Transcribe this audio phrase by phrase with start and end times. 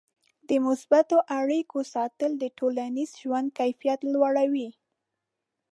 [0.49, 4.69] د مثبتو اړیکو ساتل د ټولنیز ژوند کیفیت لوړوي.